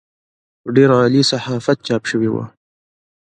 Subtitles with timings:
[0.61, 2.45] په ډېر عالي صحافت چاپ شوې وه.